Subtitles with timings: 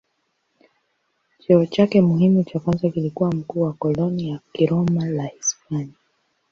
[1.39, 5.93] Cheo chake muhimu cha kwanza kilikuwa mkuu wa koloni la Kiroma la Hispania.